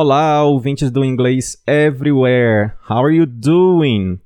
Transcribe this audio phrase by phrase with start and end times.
[0.00, 2.70] Olá, ouvintes do Inglês Everywhere.
[2.88, 4.20] How are you doing?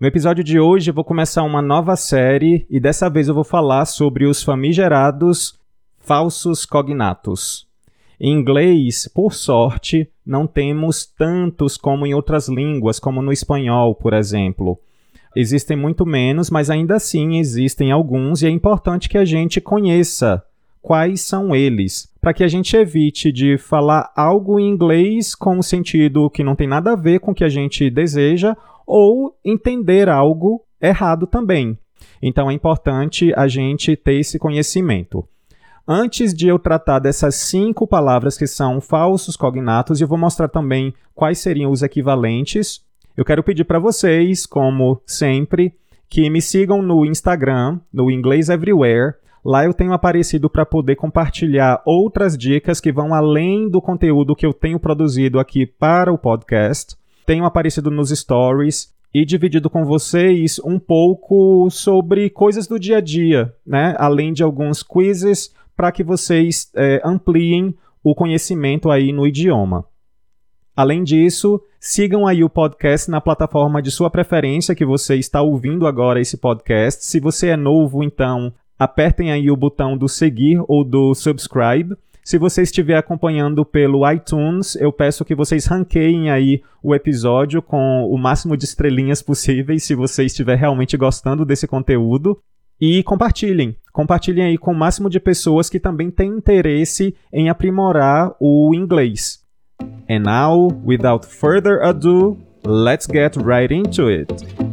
[0.00, 3.44] No episódio de hoje eu vou começar uma nova série e dessa vez eu vou
[3.44, 5.58] falar sobre os famigerados
[5.98, 7.66] falsos cognatos.
[8.18, 14.14] Em inglês, por sorte, não temos tantos como em outras línguas, como no espanhol, por
[14.14, 14.80] exemplo.
[15.36, 20.42] Existem muito menos, mas ainda assim existem alguns e é importante que a gente conheça
[20.84, 25.62] quais são eles, para que a gente evite de falar algo em inglês com um
[25.62, 28.54] sentido que não tem nada a ver com o que a gente deseja
[28.86, 31.78] ou entender algo errado também.
[32.20, 35.26] Então é importante a gente ter esse conhecimento.
[35.88, 40.92] Antes de eu tratar dessas cinco palavras que são falsos cognatos, eu vou mostrar também
[41.14, 42.82] quais seriam os equivalentes.
[43.16, 45.72] Eu quero pedir para vocês, como sempre,
[46.10, 51.82] que me sigam no Instagram, no Inglês Everywhere, Lá eu tenho aparecido para poder compartilhar
[51.84, 56.96] outras dicas que vão além do conteúdo que eu tenho produzido aqui para o podcast.
[57.26, 63.00] Tenho aparecido nos stories e dividido com vocês um pouco sobre coisas do dia a
[63.02, 63.94] dia, né?
[63.98, 69.84] Além de alguns quizzes para que vocês é, ampliem o conhecimento aí no idioma.
[70.74, 75.86] Além disso, sigam aí o podcast na plataforma de sua preferência que você está ouvindo
[75.86, 77.04] agora esse podcast.
[77.04, 78.52] Se você é novo, então
[78.84, 81.96] apertem aí o botão do seguir ou do subscribe.
[82.22, 88.06] Se você estiver acompanhando pelo iTunes, eu peço que vocês ranqueiem aí o episódio com
[88.08, 92.38] o máximo de estrelinhas possíveis, se você estiver realmente gostando desse conteúdo.
[92.80, 93.76] E compartilhem.
[93.92, 99.42] Compartilhem aí com o máximo de pessoas que também têm interesse em aprimorar o inglês.
[100.08, 104.63] And now, without further ado, let's get right into it.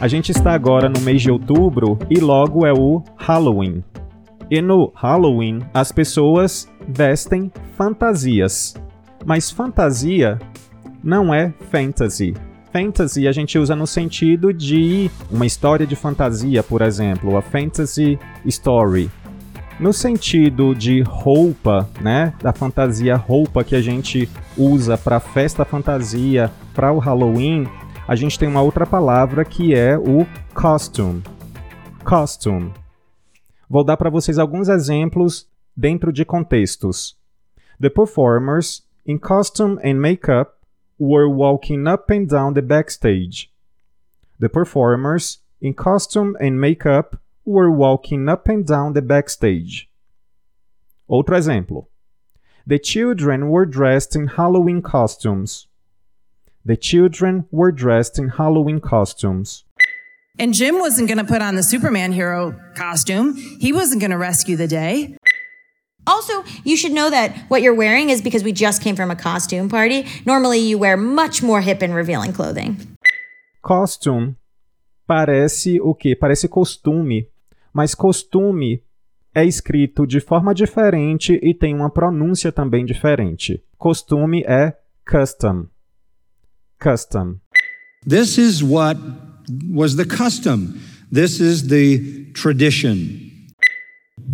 [0.00, 3.84] A gente está agora no mês de outubro e logo é o Halloween.
[4.50, 8.74] E no Halloween, as pessoas vestem fantasias.
[9.26, 10.38] Mas fantasia
[11.04, 12.32] não é fantasy.
[12.72, 18.18] Fantasy a gente usa no sentido de uma história de fantasia, por exemplo, a fantasy
[18.46, 19.10] story.
[19.78, 26.50] No sentido de roupa, né, da fantasia roupa que a gente usa para festa fantasia,
[26.74, 27.66] para o Halloween,
[28.10, 31.22] a gente tem uma outra palavra que é o costume.
[32.04, 32.74] Costume.
[33.68, 37.16] Vou dar para vocês alguns exemplos dentro de contextos.
[37.80, 40.54] The performers, in costume and makeup,
[40.98, 43.48] were walking up and down the backstage.
[44.40, 47.16] The performers, in costume and makeup,
[47.46, 49.88] were walking up and down the backstage.
[51.08, 51.86] Outro exemplo.
[52.66, 55.69] The children were dressed in Halloween costumes.
[56.64, 59.64] The children were dressed in Halloween costumes.
[60.38, 63.34] And Jim wasn't going to put on the Superman hero costume.
[63.60, 65.16] He wasn't going to rescue the day.
[66.06, 69.16] Also, you should know that what you're wearing is because we just came from a
[69.16, 70.06] costume party.
[70.24, 72.76] Normally, you wear much more hip and revealing clothing.
[73.62, 74.36] Costume
[75.06, 76.16] parece o quê?
[76.16, 77.28] Parece costume,
[77.72, 78.82] mas costume
[79.34, 83.62] é escrito de forma diferente e tem uma pronúncia também diferente.
[83.76, 84.74] Costume é
[85.08, 85.66] custom.
[86.80, 87.40] Custom.
[88.04, 88.96] This is what
[89.68, 90.80] was the custom.
[91.12, 93.52] This is the tradition.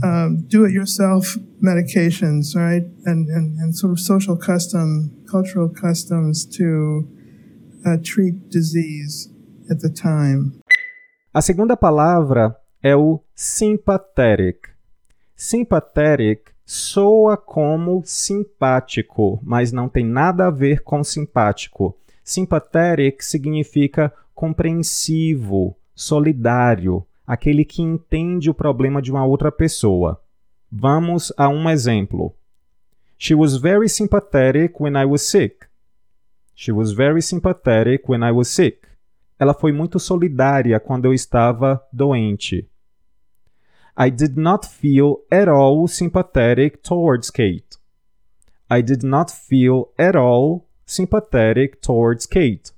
[0.03, 2.85] Um, do it yourself medications, right?
[3.05, 7.09] And, and, and sort of social custom, cultural customs to
[7.87, 9.29] uh, treat disease
[9.71, 10.61] at the time.
[11.33, 14.69] A segunda palavra é o sympathetic.
[15.35, 21.97] Sympathetic soa como simpático, mas não tem nada a ver com simpático.
[22.27, 30.21] Sympathetic significa compreensivo, solidário, aquele que entende o problema de uma outra pessoa.
[30.71, 32.35] Vamos a um exemplo.
[33.17, 35.67] She was very sympathetic when I was sick.
[36.53, 38.81] She was very sympathetic when I was sick.
[39.39, 42.69] Ela foi muito solidária quando eu estava doente.
[43.97, 47.79] I did not feel at all sympathetic towards Kate.
[48.69, 52.73] I did not feel at all sympathetic towards Kate.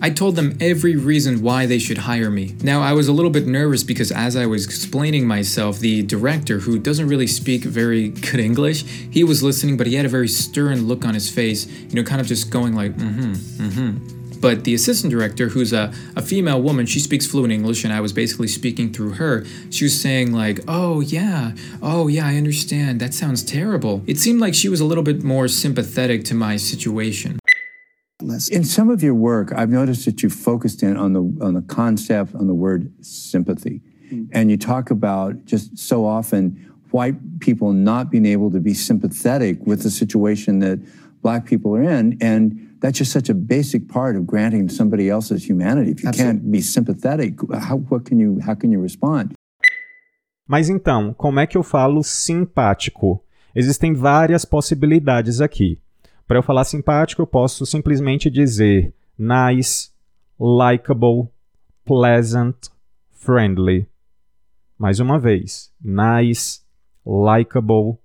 [0.00, 2.54] I told them every reason why they should hire me.
[2.62, 6.58] Now, I was a little bit nervous because as I was explaining myself, the director,
[6.58, 10.28] who doesn't really speak very good English, he was listening, but he had a very
[10.28, 13.72] stern look on his face, you know, kind of just going like, mm hmm, mm
[13.72, 14.15] hmm.
[14.40, 18.00] But the assistant director, who's a, a female woman, she speaks fluent English, and I
[18.00, 19.44] was basically speaking through her.
[19.70, 21.52] She was saying, like, oh, yeah,
[21.82, 23.00] oh, yeah, I understand.
[23.00, 24.02] That sounds terrible.
[24.06, 27.38] It seemed like she was a little bit more sympathetic to my situation.
[28.50, 31.60] In some of your work, I've noticed that you focused in on the on the
[31.60, 34.28] concept, on the word sympathy, mm.
[34.32, 39.58] and you talk about just so often white people not being able to be sympathetic
[39.66, 40.80] with the situation that
[41.20, 45.48] black people are in, and that's just such a basic part of granting somebody else's
[45.48, 45.90] humanity.
[45.90, 46.40] If you Absolutely.
[46.40, 49.32] can't be sympathetic, how what can you how can you respond?
[50.46, 53.22] Mas então, como é que eu falo simpático?
[53.54, 55.80] Existem várias possibilidades aqui.
[56.26, 59.90] Para eu falar simpático, eu posso simplesmente dizer nice,
[60.38, 61.28] likable,
[61.84, 62.68] pleasant,
[63.10, 63.88] friendly.
[64.78, 66.60] Mais uma vez, nice,
[67.04, 67.98] likable,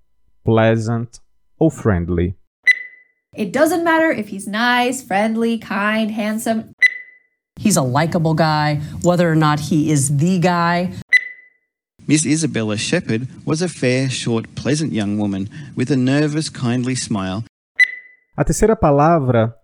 [0.43, 1.19] pleasant
[1.59, 2.35] ou friendly.
[3.33, 6.73] It doesn't matter if he's nice, friendly, kind, handsome.
[7.55, 10.91] He's a likable guy, whether or not he is the guy.
[12.07, 17.45] Miss Isabella Shepherd was a fair, short, pleasant young woman with a nervous, kindly smile
[18.35, 19.55] A terceira palavra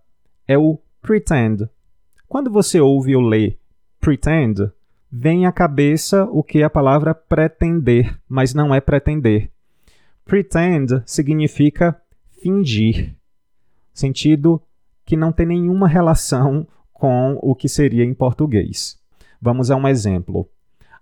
[0.48, 1.68] é o pretend.
[2.28, 3.58] Quando você ouve ou lê
[4.00, 4.72] pretend,
[5.12, 9.50] vem à cabeça o que é a palavra pretender, mas não é pretender.
[10.26, 12.00] Pretend significa
[12.42, 13.16] fingir,
[14.00, 14.62] sentido
[15.06, 18.98] que não tem nenhuma relação com o que seria em português.
[19.42, 20.50] Vamos a um exemplo.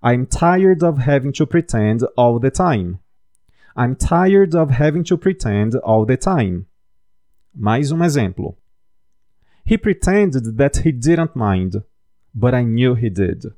[0.03, 2.99] I'm tired of having to pretend all the time.
[3.75, 6.65] I'm tired of having to pretend all the time.
[7.53, 8.55] Mais um exemplo.
[9.65, 11.81] He pretended that he didn't mind,
[12.33, 13.51] but I knew he did.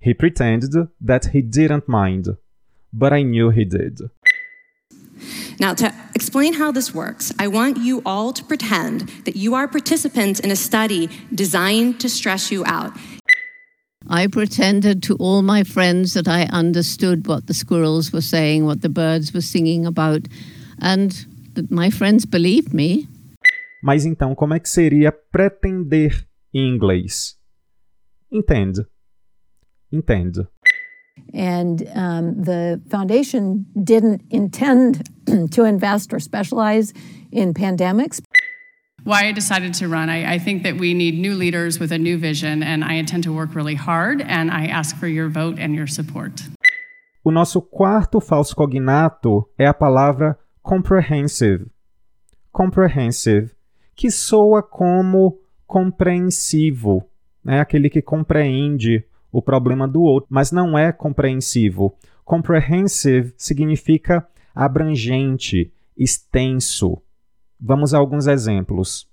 [0.00, 2.36] He pretended that he didn't mind,
[2.92, 4.10] but I knew he did.
[5.60, 5.74] Now,
[6.22, 10.52] explain how this works, I want you all to pretend that you are participants in
[10.52, 12.92] a study designed to stress you out.
[14.08, 18.82] I pretended to all my friends that I understood what the squirrels were saying, what
[18.82, 20.28] the birds were singing about,
[20.80, 21.10] and
[21.70, 23.08] my friends believed me.
[23.82, 26.24] Mas então, como é que seria pretender
[26.54, 27.36] em inglês?
[28.30, 28.86] Entende.
[29.90, 30.46] Entende.
[31.34, 35.08] And um, the foundation didn't intend
[35.52, 36.92] to invest or specialize
[37.30, 38.20] in pandemics.
[39.04, 41.98] Why I decided to run, I, I, think that we need new leaders with a
[41.98, 45.58] new vision, and I intend to work really hard, and I ask for your vote
[45.58, 46.40] and your support.
[47.24, 51.66] O nosso quarto falso cognato é a palavra comprehensive.
[52.52, 53.50] Comprehensive,
[53.96, 57.02] que soa como compreensivo,
[57.44, 57.60] né?
[57.60, 61.96] aquele que compreende o problema do outro, mas não é compreensivo.
[62.24, 67.02] Comprehensive significa abrangente, extenso.
[67.58, 69.08] Vamos a alguns exemplos.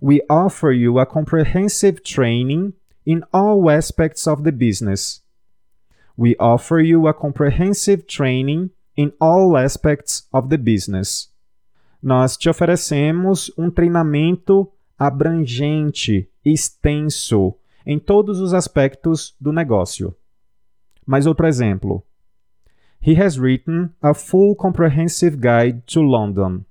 [0.00, 2.72] We offer you a comprehensive training
[3.06, 5.22] in all aspects of the business.
[6.16, 11.32] We offer you a comprehensive training in all aspects of the business.
[12.02, 17.54] Nós te oferecemos um treinamento abrangente, extenso,
[17.86, 20.14] em todos os aspectos do negócio.
[21.06, 22.02] Mais outro exemplo.
[23.06, 26.64] He has written a full comprehensive guide to London.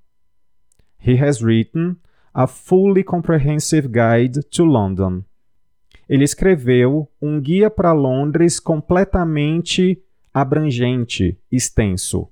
[0.97, 1.97] He has written
[2.33, 5.23] a fully comprehensive guide to London.
[6.09, 10.01] Ele escreveu um guia para Londres completamente
[10.33, 12.29] abrangente, extenso.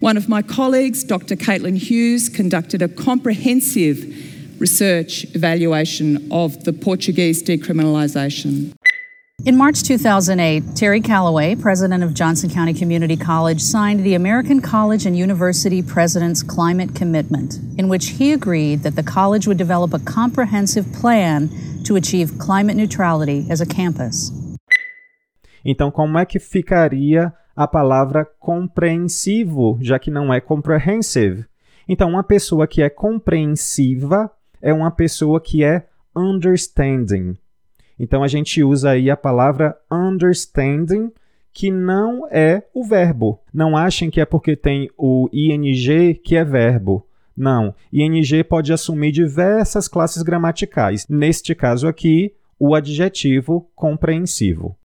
[0.00, 1.36] One of my colleagues, Dr.
[1.36, 8.72] Caitlin Hughes, conducted a comprehensive research evaluation of the Portuguese decriminalisation.
[9.44, 15.06] In March 2008, Terry Calloway, president of Johnson County Community College, signed the American College
[15.06, 19.98] and University President's Climate Commitment, in which he agreed that the college would develop a
[19.98, 21.50] comprehensive plan
[21.84, 24.32] to achieve climate neutrality as a campus.
[25.64, 31.44] Então, como é que ficaria a palavra compreensivo, já que não é comprehensive?
[31.88, 37.36] Então, uma pessoa que é compreensiva é uma pessoa que é understanding.
[37.98, 41.10] Então, a gente usa aí a palavra understanding,
[41.52, 43.40] que não é o verbo.
[43.52, 47.06] Não achem que é porque tem o ing que é verbo.
[47.36, 51.06] Não, ing pode assumir diversas classes gramaticais.
[51.08, 54.76] Neste caso aqui, o adjetivo compreensivo.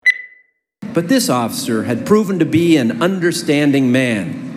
[0.93, 4.50] But this officer had proven to be an understanding man.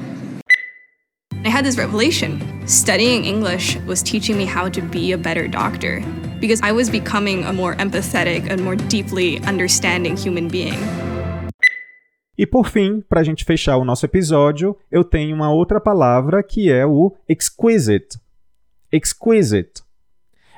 [1.45, 2.39] I had this revelation.
[2.65, 6.01] Studying English was teaching me how to be a better doctor
[6.39, 10.79] because I was becoming a more empathetic and more deeply understanding human being.
[12.37, 16.41] E por fim, para a gente fechar o nosso episódio, eu tenho uma outra palavra
[16.41, 18.17] que é o exquisite.
[18.89, 19.83] Exquisite.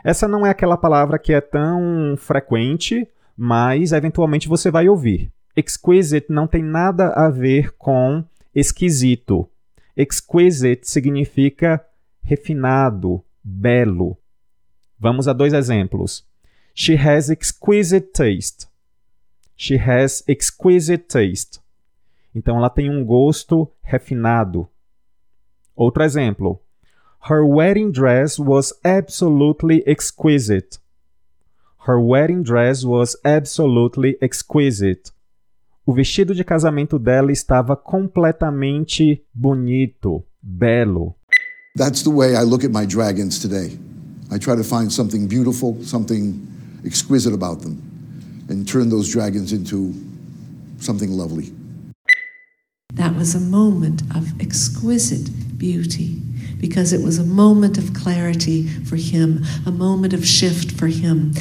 [0.04, 5.32] Essa não é aquela palavra que é tão frequente, mas eventualmente você vai ouvir.
[5.56, 8.24] Exquisite não tem nada a ver com
[8.54, 9.50] esquisito.
[9.96, 11.84] Exquisite significa
[12.22, 14.18] refinado, belo.
[15.00, 16.26] Vamos a dois exemplos.
[16.74, 18.68] She has exquisite taste.
[19.56, 21.62] She has exquisite taste.
[22.34, 24.68] Então ela tem um gosto refinado.
[25.76, 26.60] Outro exemplo.
[27.30, 30.80] Her wedding dress was absolutely exquisite.
[31.88, 35.12] Her wedding dress was absolutely exquisite.
[35.88, 41.14] O vestido de casamento dela estava completamente bonito, belo.
[41.78, 43.78] That's the way I look at my dragons today.
[44.32, 46.42] I try to find something beautiful, something
[46.84, 47.78] exquisite about them,
[48.50, 49.94] and turn those dragons into
[50.80, 51.54] something lovely.
[52.96, 56.20] That was a moment of exquisite beauty
[56.60, 61.34] because it was a moment of clarity for him, a moment of shift for him.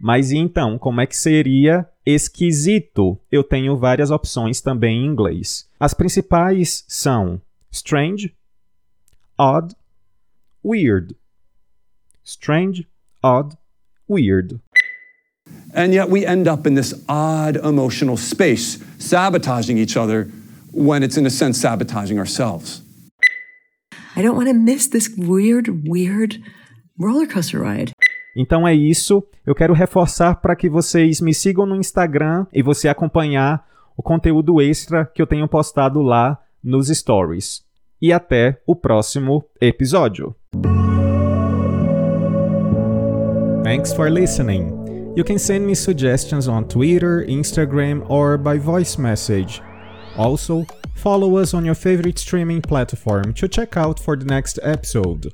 [0.00, 3.18] Mas e então, como é que seria esquisito?
[3.30, 5.68] Eu tenho várias opções também em inglês.
[5.78, 7.40] As principais são
[7.72, 8.34] strange,
[9.36, 9.74] odd,
[10.64, 11.16] weird.
[12.24, 12.86] Strange,
[13.22, 13.56] odd,
[14.08, 14.60] weird.
[15.74, 20.30] And yet we end up in this odd emotional space, sabotaging each other
[20.72, 22.82] when it's, in a sense, sabotaging ourselves.
[24.14, 26.42] I don't want to miss this weird, weird
[26.98, 27.92] roller coaster ride.
[28.40, 29.24] Então é isso.
[29.44, 33.66] Eu quero reforçar para que vocês me sigam no Instagram e você acompanhar
[33.96, 37.64] o conteúdo extra que eu tenho postado lá nos stories.
[38.00, 40.36] E até o próximo episódio.
[43.64, 44.72] Thanks for listening.
[45.16, 49.60] You can send me suggestions on Twitter, Instagram, or by voice message.
[50.16, 50.64] Also,
[50.94, 55.32] follow us on your favorite streaming platform to check out for the next episode.